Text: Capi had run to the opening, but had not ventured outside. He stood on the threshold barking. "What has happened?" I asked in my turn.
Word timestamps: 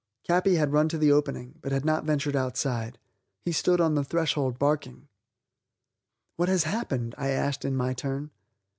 Capi 0.27 0.55
had 0.55 0.71
run 0.71 0.89
to 0.89 0.97
the 0.97 1.11
opening, 1.11 1.59
but 1.61 1.71
had 1.71 1.85
not 1.85 2.05
ventured 2.05 2.35
outside. 2.35 2.97
He 3.45 3.51
stood 3.51 3.79
on 3.79 3.93
the 3.93 4.03
threshold 4.03 4.57
barking. 4.57 5.07
"What 6.37 6.49
has 6.49 6.63
happened?" 6.63 7.13
I 7.19 7.29
asked 7.29 7.63
in 7.63 7.75
my 7.75 7.93
turn. 7.93 8.31